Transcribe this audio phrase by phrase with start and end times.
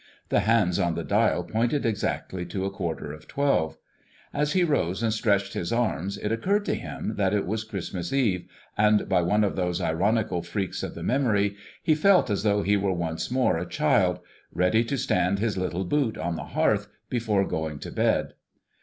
[0.29, 3.77] The hands on the dial pointed exactly to a quarter of twelve.
[4.33, 8.11] As he rose and stretched his arms it occurred to him that it was Christmas
[8.11, 12.63] Eve, and by one of those ironical freaks of the memory, he felt as though
[12.63, 14.19] he were once more a child,
[14.51, 18.33] ready to stand his little boot on the hearth before going to bed.